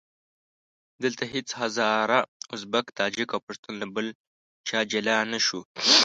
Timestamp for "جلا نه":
4.91-5.39